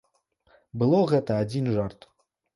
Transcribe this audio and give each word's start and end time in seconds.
Было 0.83 1.03
гэта 1.13 1.37
адзін 1.43 1.71
жарт. 1.77 2.11